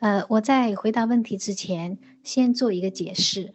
[0.00, 3.52] 呃，我在回答问题之前，先做一个解释。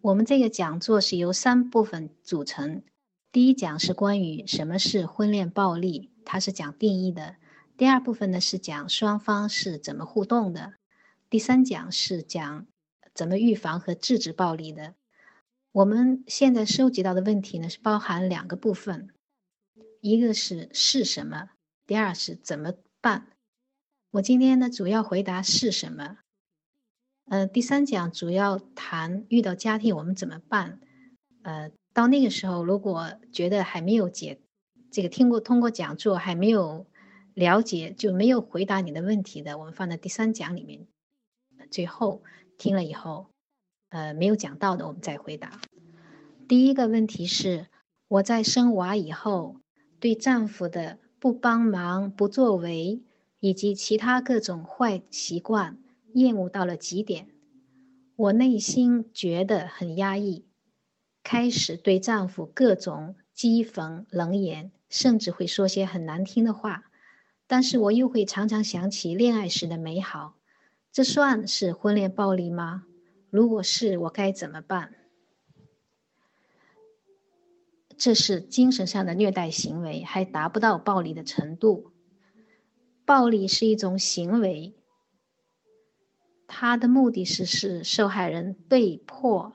[0.00, 2.82] 我们这个讲座是由三部分组成。
[3.30, 7.36] 第一讲是关于什么是婚恋暴力，它是讲定义的。
[7.76, 10.72] 第二部分呢是讲双方是怎么互动的。
[11.28, 12.66] 第三讲是讲
[13.14, 14.94] 怎么预防和制止暴力的。
[15.70, 19.10] 我们现在收集到的问题呢是包含两个部分，
[20.00, 21.50] 一个是是什么，
[21.86, 22.72] 第二是怎么
[23.02, 23.26] 办。
[24.14, 26.18] 我今天呢，主要回答是什么？
[27.24, 30.78] 呃，第三讲主要谈遇到家庭我们怎么办？
[31.42, 34.40] 呃，到那个时候，如果觉得还没有解，
[34.92, 36.86] 这个听过通过讲座还没有
[37.34, 40.86] 了解，就没有回答你的问题的，我们放在第三讲里面。
[41.68, 42.22] 最后
[42.56, 43.26] 听了以后，
[43.88, 45.60] 呃，没有讲到的，我们再回答。
[46.46, 47.66] 第一个问题是，
[48.06, 49.56] 我在生娃以后，
[49.98, 53.02] 对丈夫的不帮忙、不作为。
[53.44, 55.76] 以及其他各种坏习惯，
[56.14, 57.28] 厌恶到了极点，
[58.16, 60.46] 我内心觉得很压抑，
[61.22, 66.84] 开始对丈夫各种讥讽、冷言，甚至会说些很难听的话。
[67.46, 70.38] 但是我又会常常想起恋爱时的美好，
[70.90, 72.86] 这算是婚恋暴力吗？
[73.28, 74.94] 如果是，我该怎么办？
[77.98, 81.90] 这是精神上的虐待行为，还达不到暴力的程度。
[83.06, 84.72] 暴力是一种行为，
[86.46, 89.52] 它的目的是使受害人被迫，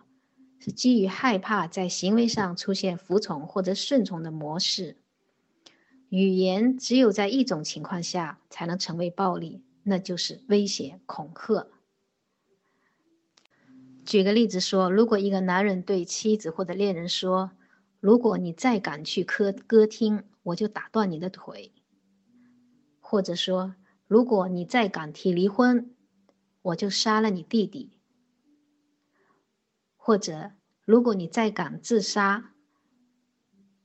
[0.60, 4.98] 是基于害怕在行为上出现服从或者顺从的模式。
[6.10, 11.68] 语言只有在一种情况下才能成为暴力，那就是威胁、恐吓。
[14.06, 17.52] 举个例子说，如果一个男人对妻子或者恋人说
[18.00, 21.72] ：“如果你再敢去歌歌厅，我就打断你的腿。”
[23.12, 23.74] 或者说，
[24.06, 25.96] 如果你再敢提离婚，
[26.62, 27.90] 我就杀了你弟弟；
[29.98, 30.52] 或者，
[30.86, 32.54] 如果你再敢自杀，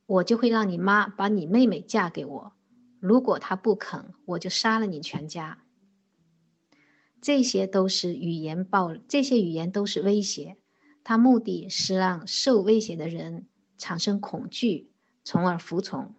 [0.05, 2.53] 我就会让你妈把你妹妹嫁给我。
[3.01, 5.65] 如果她不肯，我就杀了你全家。
[7.23, 10.59] 这些都是语言暴，这些语言都是威胁，
[11.03, 14.93] 它目的是让受威胁的人产生恐惧，
[15.25, 16.15] 从而服从，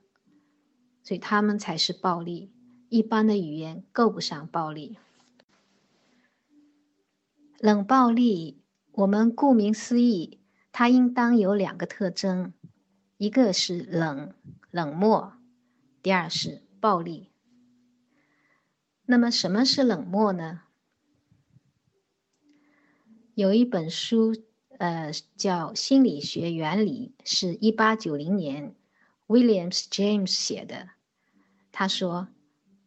[1.03, 2.54] 所以他们才是暴力。
[2.95, 4.97] 一般的语言够不上暴力。
[7.59, 8.61] 冷暴力，
[8.93, 10.39] 我们顾名思义，
[10.71, 12.53] 它应当有两个特征：
[13.17, 14.33] 一个是冷、
[14.71, 15.33] 冷漠；
[16.01, 17.31] 第二是暴力。
[19.05, 20.61] 那么，什么是冷漠呢？
[23.33, 24.33] 有一本书，
[24.77, 28.73] 呃，叫《心理学原理》，是一八九零年
[29.27, 30.91] Williams James 写的。
[31.73, 32.29] 他说。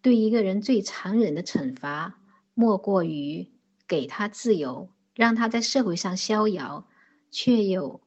[0.01, 2.21] 对一个人最残忍的惩罚，
[2.55, 3.53] 莫过于
[3.87, 6.89] 给他自由，让他在社会上逍遥，
[7.31, 8.01] 却又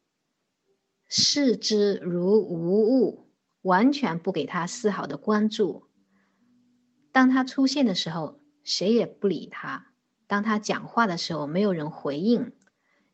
[1.08, 3.30] 视之如无物，
[3.62, 5.88] 完全不给他丝毫的关注。
[7.12, 9.88] 当他出现的时候，谁也不理他；
[10.28, 12.54] 当他讲话的时候，没有人回应，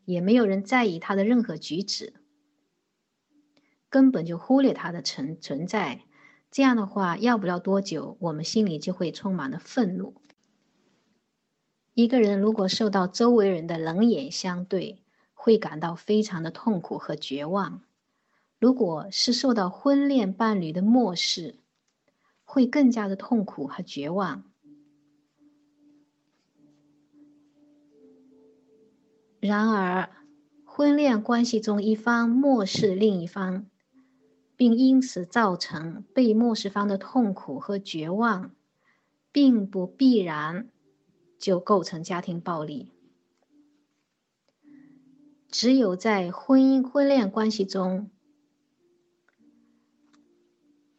[0.06, 2.14] 也没有人在意他的任何举止，
[3.90, 6.04] 根本就忽略他的存存在。
[6.50, 10.16] 这样的话，要不了多久，我们心里就会充满了愤怒。
[11.94, 15.04] 一个人如果受到周围人的冷眼相对，
[15.34, 17.82] 会感到非常的痛苦和绝望；
[18.60, 21.56] 如果是受到婚恋伴侣的漠视，
[22.44, 24.44] 会更加的痛苦和绝望。
[29.40, 30.10] 然而，
[30.66, 33.68] 婚恋关系中一方漠视另一方。
[34.58, 38.52] 并因此造成被漠视方的痛苦和绝望，
[39.32, 40.68] 并不必然
[41.38, 42.92] 就构成家庭暴力。
[45.50, 48.10] 只有在婚姻婚恋关系中，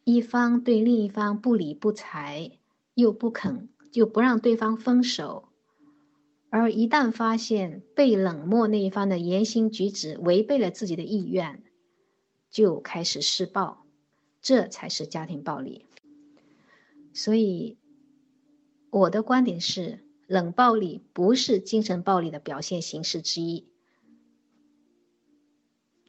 [0.05, 2.57] 一方对另一方不理不睬，
[2.95, 5.49] 又不肯又不让对方分手，
[6.49, 11.61] 而一旦发现被冷漠那一方的言行举止违背了自己的意愿。
[12.49, 13.85] 就开始施暴，
[14.41, 15.85] 这才是家庭暴力。
[17.13, 17.77] 所以，
[18.89, 23.67] 我的观点是，冷暴力不是精神暴力的表现形式之一。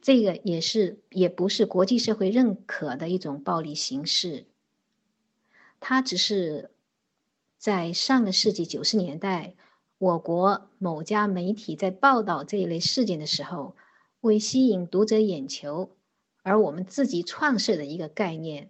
[0.01, 4.47] 这个也是，也不是国际社会认可的一种暴力形式。
[5.79, 6.71] 它只是
[7.57, 9.55] 在上个世纪九十年代，
[9.99, 13.75] 我国某家媒体在报道这一类事件的时候，
[14.21, 15.95] 为吸引读者眼球。
[16.43, 18.69] 而我们自己创设的一个概念，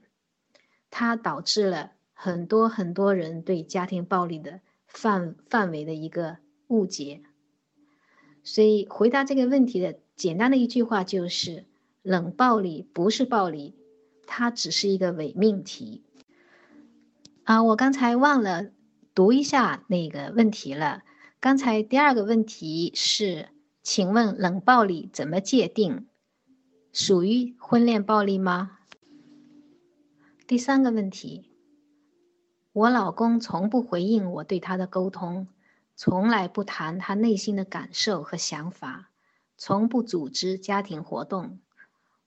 [0.90, 6.38] 它导致了很多很多人对家庭暴力的范范围的一个
[6.68, 7.24] 误解。
[8.44, 11.66] 所以回答这个问题的简单的一句话就是：
[12.02, 13.76] 冷暴力不是暴力，
[14.26, 16.04] 它只是一个伪命题。
[17.44, 18.72] 啊，我刚才忘了
[19.16, 21.04] 读一下那个问题了。
[21.40, 23.50] 刚才第二个问题是，
[23.82, 26.08] 请问冷暴力怎么界定？
[26.94, 28.80] 属于婚恋暴力吗？
[30.46, 31.50] 第三个问题，
[32.74, 35.48] 我老公从不回应我对他的沟通，
[35.96, 39.10] 从来不谈他内心的感受和想法，
[39.56, 41.60] 从不组织家庭活动。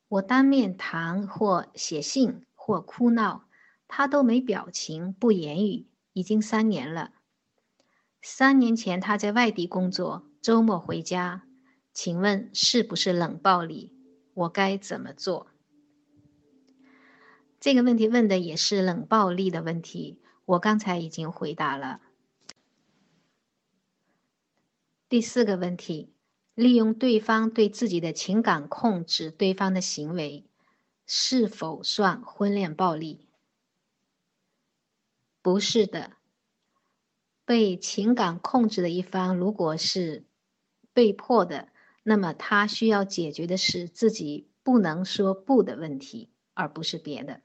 [0.08, 3.44] 我当面谈或写信或哭闹，
[3.87, 7.11] 他都没表情不言语，已经三年了。
[8.22, 11.43] 三年前他在外地工作，周末回家，
[11.93, 13.94] 请问是不是冷暴力？
[14.34, 15.46] 我该怎么做？
[17.60, 22.00] 这个问题问的也是冷暴力的问题，我刚才已经回答了。
[25.08, 26.12] 第四个问题，
[26.54, 30.44] 利用对方对自己的情感控制对方的行为，
[31.06, 33.28] 是否算婚恋暴力？
[35.40, 36.12] 不是的。
[37.46, 40.25] 被情感控制的一方，如果是
[40.94, 41.69] 被迫的，
[42.04, 47.40] 那么他需要解决的是自己不能说不的问题，而不是别的。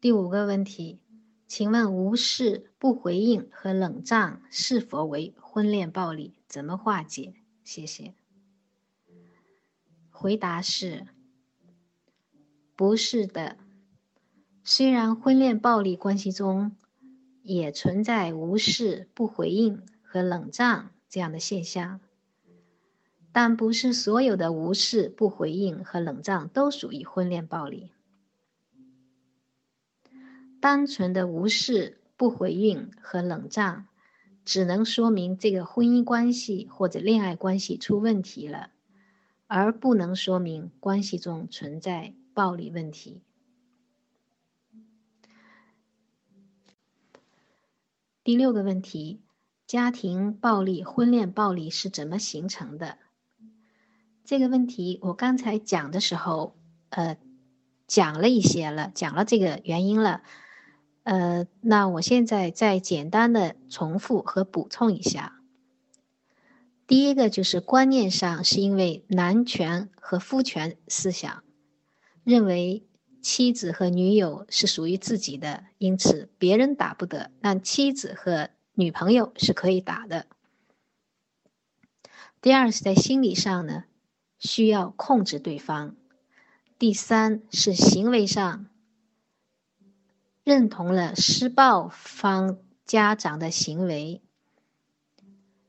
[0.00, 1.00] 第五个问题，
[1.46, 6.34] 请问无视、不回应和冷战是否为婚恋暴力？
[6.46, 7.34] 怎么化解？
[7.64, 8.12] 谢谢。
[10.10, 11.06] 回答是：
[12.74, 13.56] 不是的。
[14.64, 16.76] 虽然婚恋暴力关系中，
[17.42, 22.00] 也存在无视、不回应和冷战这样的现象，
[23.38, 27.90] 但不是所有的无视、不回应和冷战都属于婚恋暴力。
[30.58, 33.88] 单纯的无视、不回应和冷战，
[34.42, 38.70] 只能说明这个婚姻关系或者恋爱关系出问题了，
[39.46, 43.20] 而不能说明关系中存在暴力问题。
[48.24, 49.20] 第六个问题：
[49.66, 52.96] 家庭暴力、婚恋暴力是怎么形成的？
[54.26, 56.54] 这个问题我刚才讲的时候，
[56.90, 57.16] 呃，
[57.86, 60.22] 讲了一些了，讲了这个原因了。
[61.04, 65.40] 呃，那我现在再简单的重复和补充一下。
[66.86, 71.42] 第一个就是观念上是因为男权和夫权思想，
[72.24, 72.82] 认为。
[73.22, 80.26] 妻子和女友是属于自己的，因此别人打不得，但妻子和女朋友是可以打的。
[82.40, 83.82] 第二是在心理上呢，
[84.38, 85.96] 需要控制对方。
[86.78, 88.66] 第三是行为上
[90.44, 94.20] 认同了施暴方家长的行为。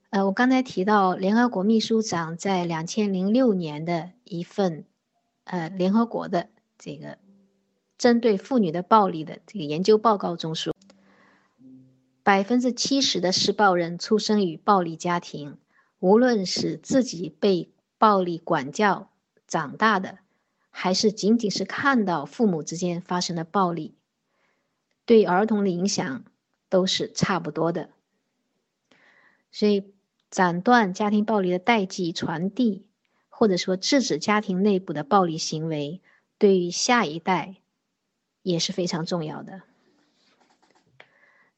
[0.09, 4.85] 呃，我刚才提到联合国秘书长在两千零六年的一份
[5.43, 7.17] 呃联合国的这个。
[7.97, 10.71] 针对妇女的暴力的这个研究报告中说，
[12.21, 15.57] 百分之七十的施暴人出生于暴力家庭，
[15.97, 19.09] 无论是自己被暴力管教
[19.47, 20.19] 长大的，
[20.69, 23.95] 还是仅仅是看到父母之间发生的暴力，
[25.05, 26.23] 对儿童的影响
[26.69, 27.89] 都是差不多的。
[29.51, 29.93] 所以，
[30.29, 32.87] 斩断家庭暴力的代际传递，
[33.29, 36.01] 或者说制止家庭内部的暴力行为，
[36.37, 37.55] 对于下一代。
[38.43, 39.63] 也是非常重要的。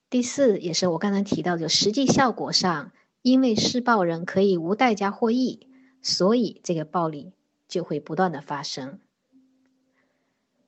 [0.10, 2.92] 第四，也是我刚才提到的，实际效果上，
[3.22, 5.68] 因为施暴人可以无代价获益，
[6.02, 7.34] 所以这个暴力
[7.68, 9.00] 就会不断的发生。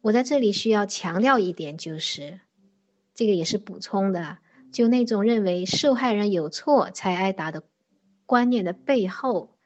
[0.01, 2.41] 我在这里需要强调一点，就是
[3.13, 4.39] 这个也是补充的，
[4.71, 7.63] 就那种认为受害人有错才挨打的
[8.25, 9.57] 观念的背后，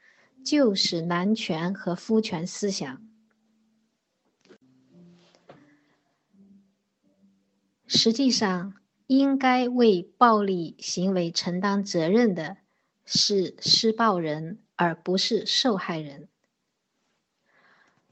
[0.43, 3.01] 就是男权和夫权思想。
[7.87, 8.73] 实际上，
[9.07, 12.57] 应该为暴力行为承担责任的
[13.05, 16.27] 是施暴人，而不是受害人。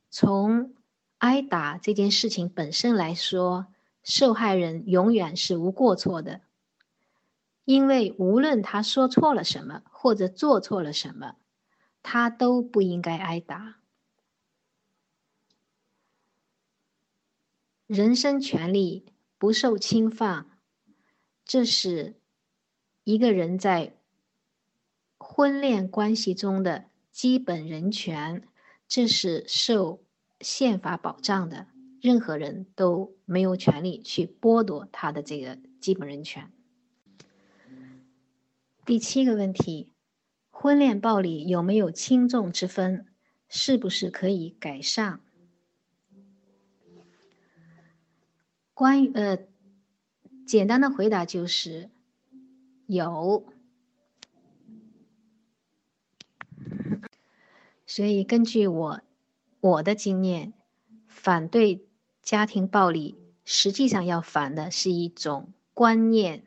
[0.10, 0.74] 从
[1.18, 3.68] 挨打这件事情本身来说，
[4.04, 6.42] 受害人永远是无过错的，
[7.66, 11.36] 因为无论他说错了什么或者做错了什么，
[12.02, 13.76] 他都不应该挨打。
[17.88, 19.06] 人身权利。
[19.40, 20.46] 不受侵犯，
[21.44, 22.16] 这是
[23.04, 23.98] 一个人在
[25.36, 28.44] 婚恋关系中的基本人权，
[28.88, 30.04] 这是受
[30.40, 31.66] 宪法保障的，
[32.00, 36.52] 任何人都没有权利去剥夺他的这个基本人权。
[38.86, 39.92] 第七个问题，
[40.52, 43.08] 婚恋暴力有没有轻重之分？
[43.50, 45.20] 是不是可以改善？
[48.76, 49.40] 关于呃，
[50.46, 51.90] 简单的回答就是
[52.86, 53.52] 有。
[57.96, 59.02] 所以根据我
[59.60, 60.54] 我的经验，
[61.08, 61.86] 反对
[62.24, 66.44] 家庭暴力，实际上要反的是一种观念，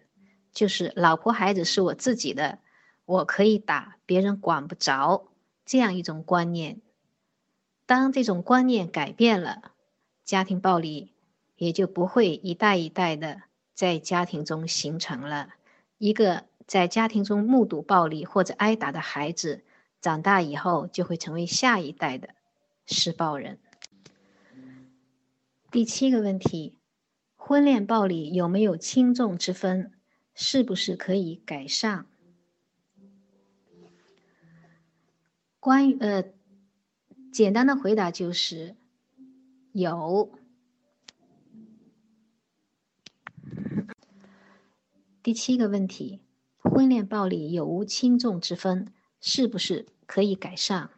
[0.53, 2.59] 就是老婆孩子是我自己的，
[3.05, 5.29] 我可以打，别人管不着
[5.65, 6.81] 这样一种观念。
[7.87, 9.71] 当这种观念改变了，
[10.25, 11.13] 家庭暴力
[11.55, 15.51] 也就不会一代一代的在家庭中形成了。
[15.99, 19.63] 一个在家庭中目睹暴力或者挨打的孩子，
[20.07, 22.29] 长大以后就会成为下一代的
[22.87, 23.59] 施暴人。
[25.73, 26.79] 第七个问题：
[27.35, 29.91] 婚恋暴力有没有轻重之分？
[30.33, 32.07] 是不是可以改善？
[35.59, 36.23] 关于呃。
[37.33, 38.77] 简单的回答就是
[39.73, 40.31] 有。
[45.25, 46.23] 第七个问题，
[46.59, 48.93] 婚恋暴力有无轻重之分？
[49.21, 50.91] 是不是可以改善？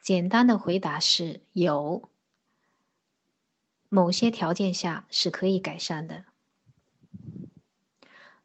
[0.00, 2.08] 简单的回答是有，
[3.88, 6.24] 某些条件下是可以改善的。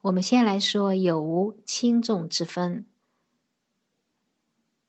[0.02, 2.86] 我们先来说有无轻重之分。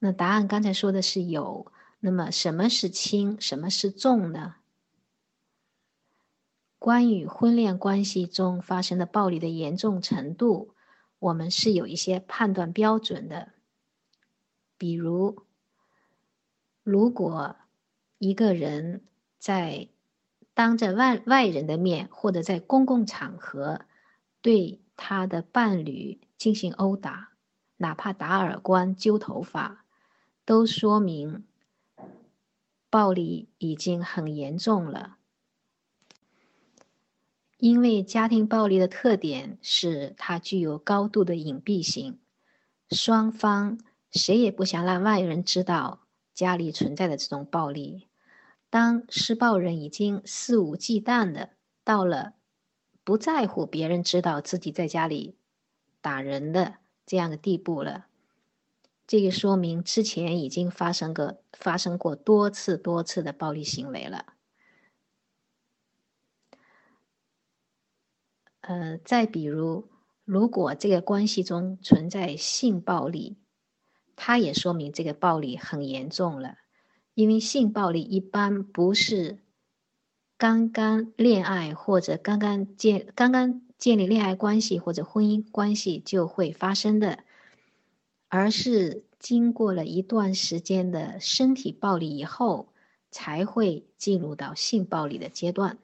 [0.01, 4.57] 那答案刚才说的是有，那么什么是轻，什么是重呢？
[6.79, 10.75] 关于婚恋关系中发生的暴力的严重程度，
[11.19, 13.55] 我们是有一些判断标准的。
[14.79, 15.45] 比如，
[16.83, 17.57] 如果
[18.19, 19.03] 一个人
[19.39, 19.89] 在
[20.55, 23.83] 当着外外人的面，或者在公共场合
[24.41, 27.33] 对他的伴侣进行殴打，
[27.77, 29.85] 哪怕打耳光、揪头发。
[30.45, 31.45] 都说明
[32.89, 35.17] 暴力已经很严重了，
[37.59, 42.21] 因为家庭暴力的特点是它具有高度的隐蔽性，
[42.91, 43.81] 双方
[44.13, 48.09] 谁也不想让外人知道家里存在的这种暴力。
[48.69, 51.51] 当施暴人已经肆无忌惮的
[51.85, 52.35] 到了
[53.05, 55.39] 不在乎别人知道自己在家里
[56.01, 58.07] 打人的这样的地步了。
[59.07, 64.35] 这个说明之前已经发生过发生过多次多次的暴力行为了。
[68.63, 69.89] 呃，再比如，
[70.25, 73.37] 如果这个关系中存在性暴力，
[74.17, 76.57] 它也说明这个暴力很严重了。
[77.15, 79.39] 因为性暴力一般不是
[80.37, 87.21] 刚刚恋爱或者刚刚建刚刚建立恋爱关系或者婚姻关系就会发生的。
[88.29, 92.69] 而是经过了一段时间的身体暴力以后，
[93.11, 95.79] 才会进入到性暴力的阶段。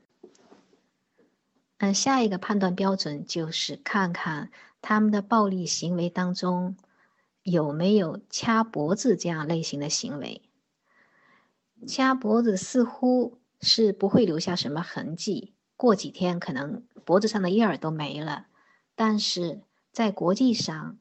[1.78, 4.50] 嗯，下一个判断标准就是看看
[4.82, 6.76] 他们的暴力行为当中
[7.42, 10.42] 有没有掐脖子这样类型的行为。
[11.86, 18.46] 掐脖子似乎是不会留下什么痕迹，过几天可能脖子上的印儿都没了，
[18.94, 20.98] 但是在国际上。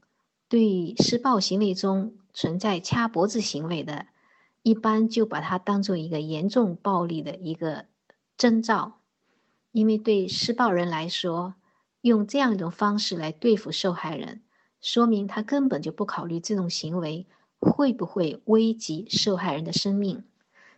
[0.52, 4.08] 对施暴行为中存在掐脖子行为的，
[4.64, 7.86] 一般就把它当做一个严重暴力的一个
[8.36, 9.00] 征兆，
[9.72, 11.56] 因为对施暴人来说，
[12.02, 14.42] 用这样一种方式来对付受害人，
[14.82, 17.28] 说明他根本就不考虑这种行为
[17.60, 20.24] 会不会危及受害人的生命，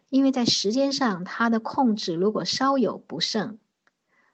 [0.09, 3.57] 因为在时间上他的控制如果稍有不慎，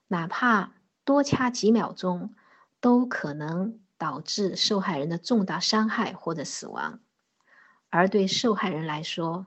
[0.07, 0.73] 哪怕
[1.05, 2.33] 多掐几秒钟，
[2.79, 3.79] 都可能。
[3.99, 7.01] 导致受害人的重大伤害或者死亡，
[7.89, 9.45] 而对受害人来说，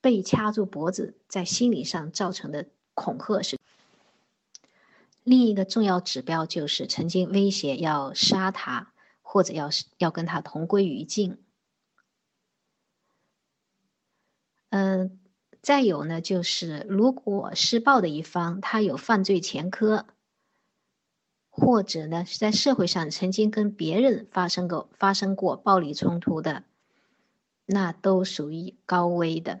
[0.00, 3.58] 被掐住脖子在心理上造成的恐吓是
[5.24, 8.91] 另一个重要指标，就是曾经威胁要杀他
[9.32, 11.42] 或者要是要跟他同归于尽。
[14.68, 15.18] 嗯，
[15.62, 20.06] 再有呢，就是如果施暴的一方他有犯罪前科。
[21.54, 26.64] 或者呢，是在社会上曾经跟别人发生过发生过暴力冲突的，
[27.66, 29.60] 那都属于高危的。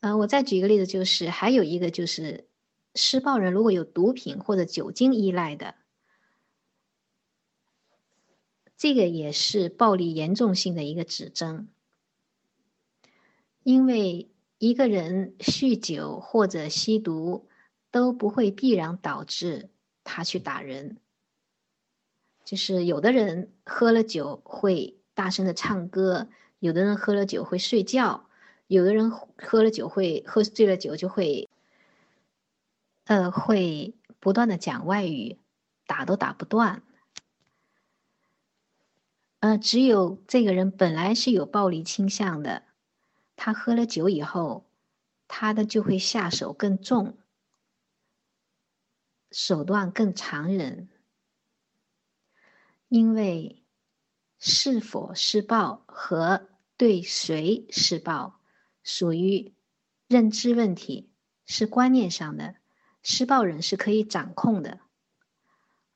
[0.00, 2.48] 嗯，我再举一个例子，就是还有一个就是
[2.94, 5.74] 施暴人如果有毒品或者酒精依赖的，
[8.78, 11.68] 这个也是暴力严重性的一个指征。
[13.62, 17.46] 因为一个人酗酒或者吸毒。
[17.90, 19.70] 都不会必然导致
[20.04, 20.98] 他去打人，
[22.44, 28.28] 就是有的人喝了酒会大声的唱歌，有的人喝了酒会睡觉，
[28.66, 31.48] 有的人喝了酒会喝醉了酒就会，
[33.04, 35.38] 呃，会不断的讲外语，
[35.86, 36.82] 打都打不断。
[39.40, 42.64] 呃，只有这个人本来是有暴力倾向的，
[43.36, 44.68] 他喝了酒以后，
[45.28, 47.16] 他的就会下手更重，
[49.30, 50.88] 手段更残忍。
[52.88, 53.64] 因为
[54.38, 58.40] 是否施暴和对谁施暴，
[58.82, 59.54] 属于
[60.08, 61.12] 认知问题，
[61.44, 62.56] 是观念上的。
[63.02, 64.80] 施暴人是可以掌控的，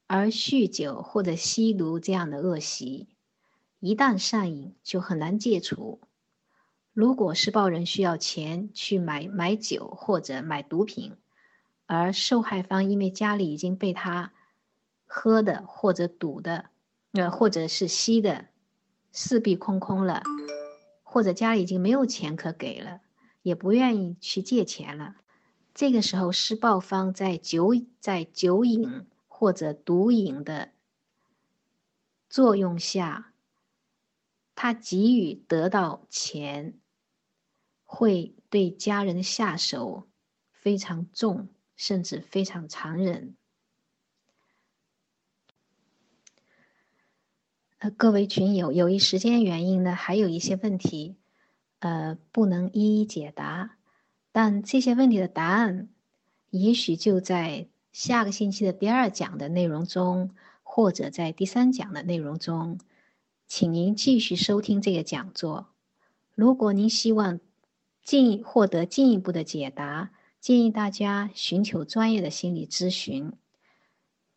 [0.07, 3.09] 而酗酒或者吸毒这样的恶习，
[3.83, 6.01] 一旦上瘾就很难戒除。
[6.93, 11.17] 如果施暴人需要钱去买买酒或者买毒品，
[11.87, 14.33] 而受害方因为家里已经被他
[15.05, 16.71] 喝的或者赌的。
[17.15, 18.47] 呃，或者是吸的
[19.11, 20.23] 四壁空空了，
[21.03, 23.03] 或者家里已经没有钱可给了，
[23.43, 25.17] 也不愿意去借钱了。
[25.75, 30.71] 这个时候，施暴方在酒在酒瘾或者毒瘾的
[32.31, 33.32] 作用下，
[34.55, 36.79] 他急于得到钱，
[37.85, 40.09] 会对家人下手
[40.51, 43.37] 非常重，甚至非常残忍。
[47.79, 51.17] 呃，各位群友，由于时间原因呢，还有一些问题，
[51.81, 53.77] 呃，不能一一解答。
[54.31, 55.89] 但这些问题的答案，
[56.51, 62.79] 也许就在下个星期的第二讲的内容中，或者在第三讲的内容中，
[63.55, 65.67] 请您继续收听这个讲座。
[66.35, 67.39] 如果您希望
[68.03, 73.31] 进获得进一步的解答，建议大家寻求专业的心理咨询。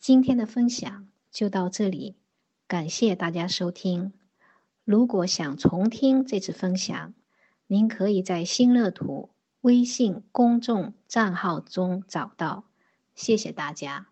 [0.01, 2.17] 今天的分享就到这里。
[2.67, 4.11] 感谢大家收听。
[4.83, 7.13] 如果想重听这次分享，
[7.67, 9.29] 您可以在新乐土
[9.61, 12.65] 微信公众账号中找到。
[13.15, 14.07] 谢谢大家。